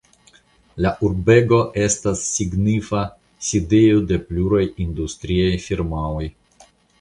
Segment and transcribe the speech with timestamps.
[0.85, 3.03] La urbego estas signifa
[3.51, 6.25] sidejo de pluraj industriaj firmaoj.